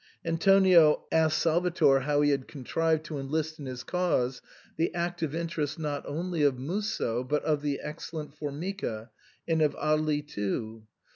[0.25, 4.41] An tonio asked Salvator how he had contrived to enlist in his cause
[4.75, 9.11] the active interest not only of Musso but of the excellent Formica,
[9.47, 10.87] and of Agli too.